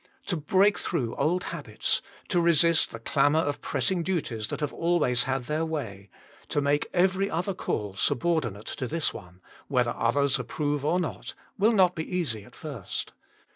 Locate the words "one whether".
9.13-9.91